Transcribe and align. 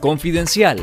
Confidencial. 0.00 0.78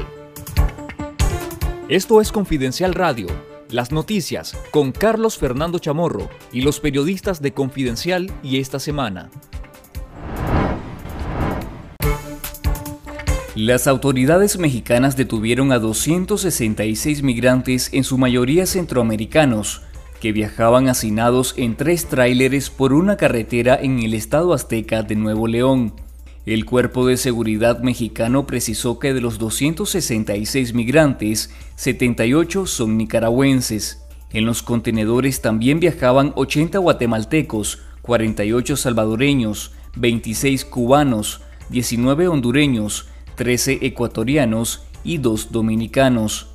Esto 1.87 2.19
es 2.19 2.33
Confidencial 2.33 2.93
Radio, 2.93 3.27
las 3.69 3.93
noticias 3.93 4.57
con 4.71 4.91
Carlos 4.91 5.37
Fernando 5.37 5.79
Chamorro 5.79 6.29
y 6.51 6.61
los 6.61 6.81
periodistas 6.81 7.41
de 7.41 7.53
Confidencial 7.53 8.29
y 8.43 8.59
esta 8.59 8.77
semana. 8.77 9.29
Las 13.55 13.87
autoridades 13.87 14.59
mexicanas 14.59 15.15
detuvieron 15.15 15.71
a 15.71 15.79
266 15.79 17.23
migrantes, 17.23 17.93
en 17.93 18.03
su 18.03 18.17
mayoría 18.17 18.65
centroamericanos, 18.65 19.81
que 20.19 20.33
viajaban 20.33 20.89
hacinados 20.89 21.53
en 21.55 21.77
tres 21.77 22.07
tráileres 22.07 22.69
por 22.69 22.91
una 22.91 23.15
carretera 23.15 23.79
en 23.81 23.99
el 23.99 24.13
estado 24.13 24.53
azteca 24.53 25.03
de 25.03 25.15
Nuevo 25.15 25.47
León. 25.47 26.04
El 26.45 26.65
Cuerpo 26.65 27.07
de 27.07 27.17
Seguridad 27.17 27.79
mexicano 27.79 28.45
precisó 28.45 28.99
que 28.99 29.15
de 29.15 29.21
los 29.21 29.39
266 29.39 30.75
migrantes, 30.75 31.49
78 31.75 32.67
son 32.67 32.97
nicaragüenses. 32.97 34.05
En 34.31 34.45
los 34.45 34.61
contenedores 34.61 35.41
también 35.41 35.79
viajaban 35.79 36.33
80 36.35 36.77
guatemaltecos, 36.77 37.79
48 38.03 38.77
salvadoreños, 38.77 39.71
26 39.95 40.65
cubanos, 40.65 41.41
19 41.69 42.27
hondureños, 42.27 43.07
13 43.37 43.79
ecuatorianos 43.81 44.83
y 45.03 45.17
2 45.17 45.51
dominicanos. 45.51 46.51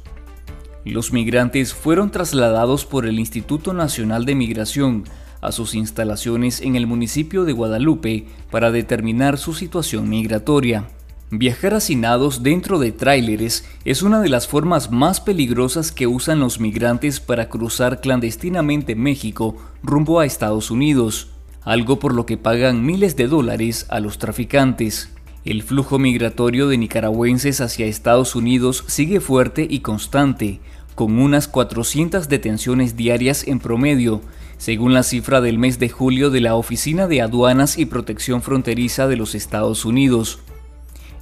Los 0.84 1.12
migrantes 1.12 1.74
fueron 1.74 2.12
trasladados 2.12 2.84
por 2.84 3.07
el 3.07 3.18
Instituto 3.18 3.73
Nacional 3.73 4.24
de 4.24 4.37
Migración 4.37 5.04
a 5.41 5.53
sus 5.53 5.75
instalaciones 5.75 6.61
en 6.61 6.77
el 6.77 6.87
municipio 6.87 7.45
de 7.45 7.53
Guadalupe 7.53 8.27
para 8.51 8.71
determinar 8.71 9.39
su 9.39 9.55
situación 9.55 10.09
migratoria. 10.09 10.89
Viajar 11.33 11.75
hacinados 11.75 12.43
dentro 12.43 12.80
de 12.80 12.91
tráileres 12.91 13.65
es 13.85 14.02
una 14.02 14.21
de 14.21 14.29
las 14.29 14.49
formas 14.49 14.91
más 14.91 15.21
peligrosas 15.21 15.93
que 15.93 16.09
usan 16.09 16.41
los 16.41 16.59
migrantes 16.59 17.21
para 17.21 17.49
cruzar 17.49 18.01
clandestinamente 18.01 18.97
México 18.97 19.57
rumbo 19.80 20.19
a 20.19 20.27
Estados 20.27 20.73
Unidos, 20.73 21.29
algo 21.63 22.01
por 22.01 22.15
lo 22.15 22.27
que 22.27 22.37
pagan 22.37 22.85
miles 22.85 23.15
de 23.15 23.29
dólares 23.29 23.87
a 23.91 24.01
los 24.01 24.19
traficantes. 24.19 25.10
El 25.45 25.63
flujo 25.63 26.01
migratorio 26.01 26.66
de 26.66 26.77
nicaragüenses 26.79 27.60
hacia 27.60 27.87
Estados 27.87 28.35
Unidos 28.35 28.85
sigue 28.88 29.21
fuerte 29.21 29.69
y 29.71 29.80
constante, 29.80 30.60
con 30.95 31.19
unas 31.19 31.49
400 31.49 32.29
detenciones 32.29 32.96
diarias 32.96 33.46
en 33.46 33.59
promedio, 33.59 34.21
según 34.59 34.93
la 34.93 35.02
cifra 35.02 35.41
del 35.41 35.59
mes 35.59 35.79
de 35.79 35.88
julio 35.88 36.30
de 36.30 36.41
la 36.41 36.55
Oficina 36.55 37.07
de 37.07 37.23
Aduanas 37.23 37.79
y 37.79 37.87
Protección 37.87 38.43
Fronteriza 38.43 39.09
de 39.09 39.16
los 39.16 39.35
Estados 39.35 39.85
Unidos. 39.85 40.41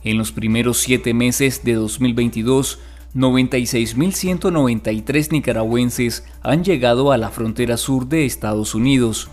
En 0.03 0.19
los 0.19 0.33
primeros 0.33 0.79
siete 0.79 1.15
meses 1.15 1.63
de 1.65 1.75
2022, 1.75 2.81
96.193 3.15 5.33
nicaragüenses 5.33 6.25
han 6.43 6.65
llegado 6.65 7.13
a 7.13 7.19
la 7.19 7.31
frontera 7.31 7.77
sur 7.77 8.09
de 8.09 8.27
Estados 8.27 8.75
Unidos. 8.75 9.31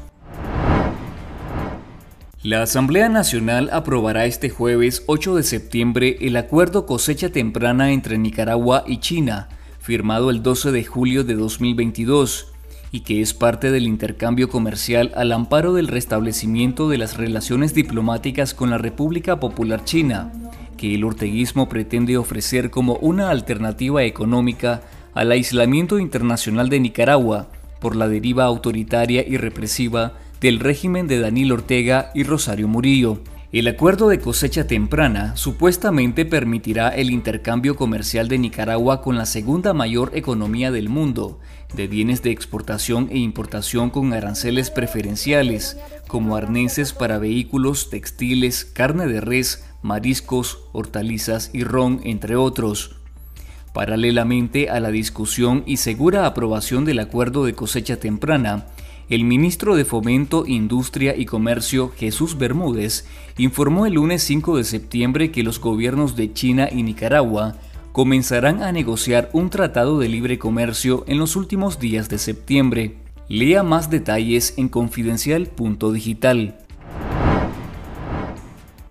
La 2.42 2.61
Asamblea 2.61 3.09
Nacional 3.09 3.70
aprobará 3.73 4.27
este 4.27 4.52
jueves 4.52 5.03
8 5.08 5.36
de 5.36 5.44
septiembre 5.44 6.17
el 6.22 6.38
acuerdo 6.38 6.86
cosecha 6.86 7.30
temprana 7.30 7.92
entre 7.92 8.20
Nicaragua 8.20 8.83
y 8.86 8.99
China, 8.99 9.49
firmado 9.86 10.31
el 10.31 10.41
12 10.41 10.72
de 10.72 10.83
julio 10.83 11.23
de 11.23 11.36
2022, 11.36 12.47
y 12.91 13.02
que 13.02 13.22
es 13.22 13.36
parte 13.36 13.69
del 13.69 13.83
intercambio 13.83 14.50
comercial 14.50 15.11
al 15.16 15.31
amparo 15.31 15.73
del 15.73 15.88
restablecimiento 15.88 16.89
de 16.89 16.97
las 16.97 17.17
relaciones 17.17 17.75
diplomáticas 17.75 18.55
con 18.55 18.72
la 18.72 18.80
República 18.80 19.39
Popular 19.39 19.83
China, 19.83 20.33
que 20.75 20.95
el 20.95 21.03
orteguismo 21.03 21.69
pretende 21.69 22.17
ofrecer 22.17 22.72
como 22.72 22.95
una 22.95 23.30
alternativa 23.30 24.03
económica 24.03 24.81
al 25.14 25.31
aislamiento 25.31 25.99
internacional 25.99 26.67
de 26.70 26.80
Nicaragua 26.80 27.49
por 27.80 27.95
la 27.95 28.08
deriva 28.08 28.45
autoritaria 28.45 29.23
y 29.27 29.38
represiva 29.38 30.14
del 30.42 30.59
régimen 30.59 31.05
de 31.05 31.20
Daniel 31.20 31.52
Ortega 31.52 32.09
y 32.15 32.23
Rosario 32.23 32.67
Murillo. 32.67 33.20
El 33.55 33.70
acuerdo 33.70 34.10
de 34.10 34.20
cosecha 34.20 34.67
temprana 34.67 35.38
supuestamente 35.38 36.26
permitirá 36.26 36.89
el 36.89 37.10
intercambio 37.10 37.77
comercial 37.77 38.27
de 38.27 38.38
Nicaragua 38.38 39.02
con 39.02 39.17
la 39.17 39.26
segunda 39.26 39.73
mayor 39.73 40.11
economía 40.14 40.71
del 40.71 40.89
mundo, 40.89 41.39
de 41.73 41.88
bienes 41.88 42.21
de 42.21 42.32
exportación 42.32 43.08
e 43.11 43.17
importación 43.17 43.92
con 43.92 44.11
aranceles 44.11 44.71
preferenciales, 44.71 45.77
como 46.10 46.36
arneses 46.36 46.92
para 46.92 47.17
vehículos, 47.17 47.89
textiles, 47.89 48.65
carne 48.65 49.08
de 49.08 49.21
res, 49.21 49.64
mariscos, 49.82 50.60
hortalizas 50.73 51.49
y 51.54 51.64
ron, 51.64 52.02
entre 52.04 52.36
otros. 52.36 52.98
Paralelamente 53.71 54.70
a 54.70 54.82
la 54.82 54.92
discusión 54.92 55.64
y 55.65 55.77
segura 55.77 56.26
aprobación 56.26 56.83
del 56.83 56.99
acuerdo 56.99 57.45
de 57.45 57.54
cosecha 57.54 58.02
temprana, 58.02 58.65
el 59.10 59.23
ministro 59.23 59.76
de 59.76 59.86
Fomento, 59.86 60.45
Industria 60.48 61.16
y 61.16 61.26
Comercio, 61.26 61.92
Jesús 61.95 62.38
Bermúdez, 62.38 63.05
informó 63.38 63.86
el 63.86 63.93
lunes 63.93 64.23
5 64.23 64.58
de 64.58 64.64
septiembre 64.64 65.32
que 65.32 65.43
los 65.43 65.60
gobiernos 65.60 66.16
de 66.16 66.33
China 66.33 66.70
y 66.71 66.82
Nicaragua 66.82 67.55
comenzarán 67.92 68.64
a 68.64 68.71
negociar 68.71 69.30
un 69.32 69.49
tratado 69.49 69.99
de 69.99 70.10
libre 70.10 70.39
comercio 70.39 71.04
en 71.08 71.20
los 71.20 71.36
últimos 71.36 71.80
días 71.80 72.10
de 72.10 72.17
septiembre. 72.17 72.98
Lea 73.30 73.64
más 73.64 73.89
detalles 73.89 74.55
en 74.58 74.70
confidencial.digital. 74.70 76.58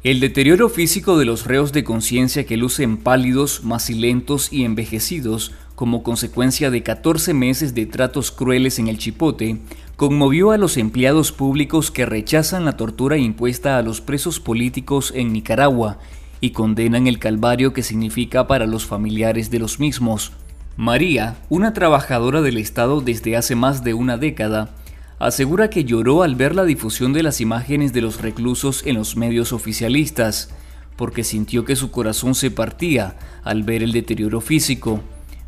El 0.05 0.21
deterioro 0.21 0.69
físico 0.69 1.19
de 1.19 1.25
los 1.25 1.47
reos 1.47 1.73
de 1.73 1.83
conciencia 1.83 2.45
que 2.45 2.59
lucen 2.59 2.99
pálidos, 2.99 3.65
macilentos 3.65 4.53
y 4.53 4.65
envejecidos 4.65 5.53
como 5.75 6.03
consecuencia 6.03 6.71
de 6.71 6.83
14 6.83 7.33
meses 7.33 7.75
de 7.75 7.87
tratos 7.87 8.31
crueles 8.31 8.79
en 8.79 8.89
el 8.89 8.99
Chipote, 8.99 9.61
conmovió 9.97 10.50
a 10.50 10.59
los 10.59 10.77
empleados 10.77 11.31
públicos 11.31 11.91
que 11.91 12.06
rechazan 12.06 12.65
la 12.65 12.77
tortura 12.77 13.16
impuesta 13.16 13.78
a 13.78 13.82
los 13.82 14.00
presos 14.00 14.41
políticos 14.41 15.12
en 15.15 15.32
Nicaragua 15.32 15.99
y 16.41 16.50
condenan 16.50 17.06
el 17.06 17.19
calvario 17.19 17.72
que 17.72 17.82
significa 17.82 18.47
para 18.47 18.66
los 18.66 18.87
familiares 18.87 19.50
de 19.50 19.60
los 19.60 19.78
mismos. 19.78 20.32
María, 20.77 21.37
una 21.49 21.72
trabajadora 21.72 22.43
del 22.43 22.56
Estado 22.56 23.00
desde 23.00 23.37
hace 23.37 23.55
más 23.55 23.84
de 23.84 23.94
una 23.94 24.16
década, 24.16 24.75
asegura 25.21 25.71
que 25.71 25.84
lloró 25.84 26.25
al 26.25 26.34
ver 26.34 26.56
la 26.56 26.65
difusión 26.65 27.12
de 27.12 27.22
las 27.22 27.41
imágenes 27.41 27.93
de 27.93 28.00
los 28.00 28.21
reclusos 28.21 28.84
en 28.84 28.97
los 28.97 29.16
medios 29.16 29.53
oficialistas, 29.53 30.50
porque 30.97 31.22
sintió 31.22 31.65
que 31.65 31.76
su 31.76 31.93
corazón 31.93 32.34
se 32.34 32.50
partía 32.50 33.16
al 33.44 33.62
ver 33.62 33.82
el 33.84 33.93
deterioro 33.93 34.41
físico, 34.41 35.00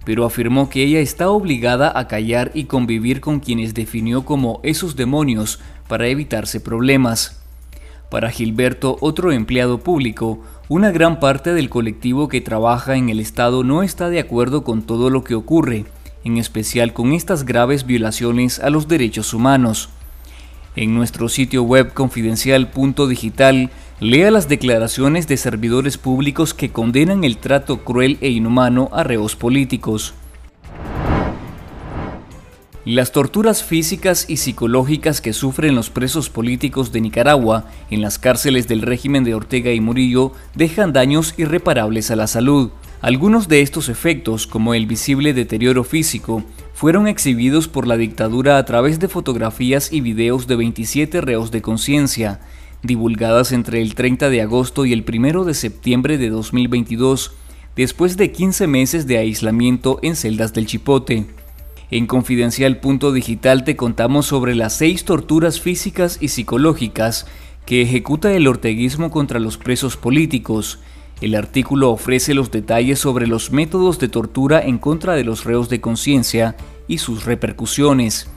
pero 0.07 0.25
afirmó 0.25 0.71
que 0.71 0.85
ella 0.85 1.01
está 1.01 1.31
obligada 1.31 1.93
a 1.99 2.07
callar 2.07 2.53
y 2.55 2.67
convivir 2.67 3.21
con 3.21 3.41
quienes 3.41 3.75
definió 3.75 4.25
como 4.25 4.61
esos 4.63 4.95
demonios 4.95 5.59
para 5.89 6.07
evitarse 6.07 6.61
problemas. 6.61 7.41
Para 8.09 8.31
Gilberto, 8.31 8.99
otro 9.01 9.33
empleado 9.33 9.79
público, 9.79 10.39
una 10.69 10.93
gran 10.93 11.19
parte 11.19 11.55
del 11.55 11.69
colectivo 11.69 12.29
que 12.29 12.41
trabaja 12.41 12.95
en 12.95 13.09
el 13.09 13.19
Estado 13.19 13.65
no 13.65 13.83
está 13.83 14.09
de 14.09 14.21
acuerdo 14.21 14.63
con 14.63 14.83
todo 14.83 15.11
lo 15.11 15.25
que 15.25 15.35
ocurre, 15.35 15.87
en 16.23 16.37
especial 16.37 16.93
con 16.93 17.13
estas 17.13 17.45
graves 17.45 17.85
violaciones 17.85 18.61
a 18.61 18.71
los 18.71 18.87
derechos 18.87 19.35
humanos. 19.35 19.89
En 20.77 20.95
nuestro 20.95 21.29
sitio 21.29 21.65
web 21.65 21.93
confidencial.digital, 21.93 23.71
lea 23.99 24.31
las 24.31 24.47
declaraciones 24.49 25.27
de 25.27 25.39
servidores 25.39 25.97
públicos 25.97 26.53
que 26.53 26.71
condenan 26.71 27.25
el 27.25 27.39
trato 27.39 27.83
cruel 27.83 28.19
e 28.21 28.29
inhumano 28.29 28.91
a 28.93 29.03
reos 29.03 29.37
políticos. 29.37 30.13
Las 32.85 33.11
torturas 33.11 33.65
físicas 33.65 34.27
y 34.29 34.37
psicológicas 34.37 35.21
que 35.21 35.33
sufren 35.33 35.75
los 35.75 35.91
presos 35.91 36.29
políticos 36.29 36.93
de 36.93 37.01
Nicaragua 37.01 37.65
en 37.91 38.01
las 38.03 38.19
cárceles 38.19 38.69
del 38.69 38.83
régimen 38.83 39.25
de 39.25 39.35
Ortega 39.35 39.73
y 39.73 39.81
Murillo 39.81 40.33
dejan 40.55 40.93
daños 40.93 41.35
irreparables 41.39 42.11
a 42.11 42.17
la 42.17 42.27
salud. 42.27 42.71
Algunos 43.01 43.49
de 43.49 43.63
estos 43.63 43.89
efectos, 43.89 44.47
como 44.47 44.75
el 44.75 44.87
visible 44.87 45.33
deterioro 45.33 45.85
físico, 45.85 46.45
fueron 46.75 47.09
exhibidos 47.09 47.67
por 47.67 47.87
la 47.87 47.97
dictadura 47.97 48.59
a 48.59 48.65
través 48.67 49.01
de 49.01 49.09
fotografías 49.09 49.93
y 49.93 50.01
videos 50.01 50.47
de 50.47 50.57
27 50.57 51.23
reos 51.23 51.51
de 51.51 51.63
conciencia, 51.63 52.41
divulgadas 52.87 53.53
entre 53.53 53.83
el 53.83 53.95
30 53.95 54.31
de 54.31 54.43
agosto 54.43 54.87
y 54.87 54.93
el 54.93 55.05
1 55.07 55.45
de 55.45 55.55
septiembre 55.55 56.19
de 56.19 56.31
2022, 56.31 57.33
después 57.77 58.17
de 58.17 58.33
15 58.33 58.67
meses 58.67 59.07
de 59.07 59.19
aislamiento 59.19 59.99
en 60.03 60.17
celdas 60.17 60.53
del 60.53 60.67
Chipote. 60.67 61.27
En 61.91 62.07
Confidencial 62.07 62.79
Punto 62.79 63.13
Digital 63.13 63.65
te 63.65 63.77
contamos 63.77 64.27
sobre 64.27 64.55
las 64.55 64.77
seis 64.77 65.05
torturas 65.05 65.61
físicas 65.61 66.19
y 66.21 66.29
psicológicas 66.29 67.27
que 67.65 67.83
ejecuta 67.83 68.33
el 68.33 68.47
orteguismo 68.47 69.11
contra 69.11 69.41
los 69.41 69.59
presos 69.59 69.97
políticos, 69.97 70.79
el 71.23 71.35
artículo 71.35 71.91
ofrece 71.91 72.35
los 72.35 72.51
detalles 72.51 72.99
sobre 72.99 73.27
los 73.27 73.51
métodos 73.51 73.99
de 73.99 74.09
tortura 74.09 74.61
en 74.61 74.77
contra 74.77 75.15
de 75.15 75.25
los 75.25 75.45
reos 75.45 75.71
de 75.71 75.81
conciencia 75.81 76.57
y 76.89 76.99
sus 76.99 77.25
repercusiones. 77.25 78.29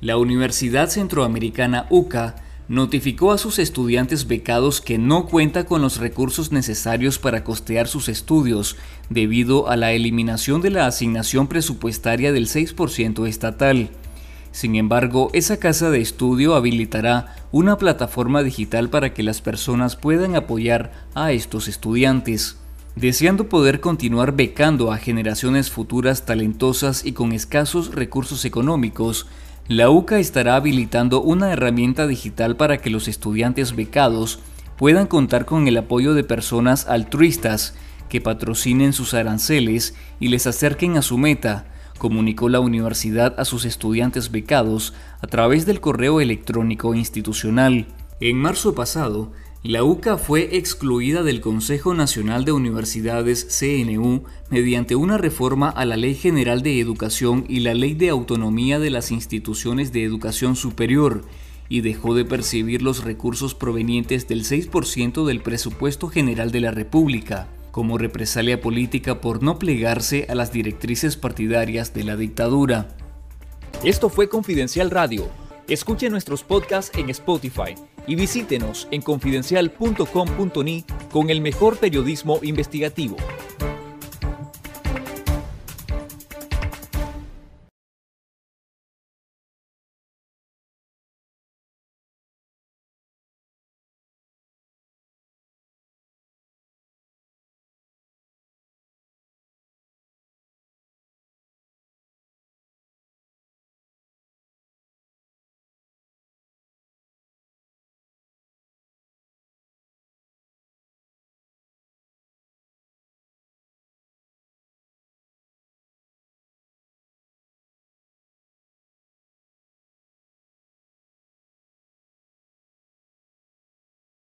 La 0.00 0.16
Universidad 0.16 0.88
Centroamericana 0.90 1.86
UCA 1.90 2.36
notificó 2.68 3.32
a 3.32 3.38
sus 3.38 3.58
estudiantes 3.58 4.28
becados 4.28 4.80
que 4.80 4.96
no 4.96 5.26
cuenta 5.26 5.64
con 5.64 5.82
los 5.82 5.96
recursos 5.96 6.52
necesarios 6.52 7.18
para 7.18 7.42
costear 7.42 7.88
sus 7.88 8.08
estudios 8.08 8.76
debido 9.10 9.68
a 9.68 9.76
la 9.76 9.90
eliminación 9.90 10.60
de 10.60 10.70
la 10.70 10.86
asignación 10.86 11.48
presupuestaria 11.48 12.30
del 12.30 12.46
6% 12.46 13.26
estatal. 13.26 13.90
Sin 14.52 14.76
embargo, 14.76 15.30
esa 15.32 15.58
casa 15.58 15.90
de 15.90 16.00
estudio 16.00 16.54
habilitará 16.54 17.34
una 17.50 17.76
plataforma 17.76 18.44
digital 18.44 18.90
para 18.90 19.12
que 19.12 19.24
las 19.24 19.40
personas 19.40 19.96
puedan 19.96 20.36
apoyar 20.36 20.92
a 21.14 21.32
estos 21.32 21.66
estudiantes. 21.66 22.56
Deseando 22.94 23.48
poder 23.48 23.80
continuar 23.80 24.36
becando 24.36 24.92
a 24.92 24.98
generaciones 24.98 25.70
futuras 25.70 26.24
talentosas 26.24 27.04
y 27.04 27.12
con 27.12 27.32
escasos 27.32 27.94
recursos 27.94 28.44
económicos, 28.44 29.26
la 29.68 29.90
UCA 29.90 30.18
estará 30.18 30.56
habilitando 30.56 31.20
una 31.20 31.52
herramienta 31.52 32.06
digital 32.06 32.56
para 32.56 32.78
que 32.78 32.88
los 32.88 33.06
estudiantes 33.06 33.76
becados 33.76 34.40
puedan 34.78 35.06
contar 35.06 35.44
con 35.44 35.68
el 35.68 35.76
apoyo 35.76 36.14
de 36.14 36.24
personas 36.24 36.86
altruistas 36.88 37.74
que 38.08 38.22
patrocinen 38.22 38.94
sus 38.94 39.12
aranceles 39.12 39.94
y 40.20 40.28
les 40.28 40.46
acerquen 40.46 40.96
a 40.96 41.02
su 41.02 41.18
meta, 41.18 41.66
comunicó 41.98 42.48
la 42.48 42.60
universidad 42.60 43.38
a 43.38 43.44
sus 43.44 43.66
estudiantes 43.66 44.30
becados 44.30 44.94
a 45.20 45.26
través 45.26 45.66
del 45.66 45.80
correo 45.80 46.22
electrónico 46.22 46.94
institucional. 46.94 47.88
En 48.20 48.38
marzo 48.38 48.74
pasado, 48.74 49.32
la 49.64 49.82
UCA 49.82 50.18
fue 50.18 50.56
excluida 50.56 51.24
del 51.24 51.40
Consejo 51.40 51.92
Nacional 51.92 52.44
de 52.44 52.52
Universidades 52.52 53.44
CNU 53.58 54.22
mediante 54.50 54.94
una 54.94 55.18
reforma 55.18 55.68
a 55.68 55.84
la 55.84 55.96
Ley 55.96 56.14
General 56.14 56.62
de 56.62 56.78
Educación 56.78 57.44
y 57.48 57.60
la 57.60 57.74
Ley 57.74 57.94
de 57.94 58.08
Autonomía 58.08 58.78
de 58.78 58.90
las 58.90 59.10
Instituciones 59.10 59.92
de 59.92 60.04
Educación 60.04 60.54
Superior 60.54 61.24
y 61.68 61.80
dejó 61.80 62.14
de 62.14 62.24
percibir 62.24 62.82
los 62.82 63.02
recursos 63.02 63.56
provenientes 63.56 64.28
del 64.28 64.44
6% 64.44 65.26
del 65.26 65.40
presupuesto 65.40 66.06
general 66.06 66.52
de 66.52 66.60
la 66.60 66.70
República, 66.70 67.48
como 67.72 67.98
represalia 67.98 68.60
política 68.60 69.20
por 69.20 69.42
no 69.42 69.58
plegarse 69.58 70.26
a 70.28 70.36
las 70.36 70.52
directrices 70.52 71.16
partidarias 71.16 71.92
de 71.92 72.04
la 72.04 72.16
dictadura. 72.16 72.96
Esto 73.82 74.08
fue 74.08 74.28
Confidencial 74.28 74.90
Radio. 74.90 75.28
Escuche 75.68 76.08
nuestros 76.08 76.44
podcasts 76.44 76.96
en 76.96 77.10
Spotify 77.10 77.74
y 78.06 78.14
visítenos 78.14 78.88
en 78.90 79.02
confidencial.com.ni 79.02 80.84
con 81.12 81.28
el 81.28 81.42
mejor 81.42 81.76
periodismo 81.76 82.38
investigativo. 82.42 83.16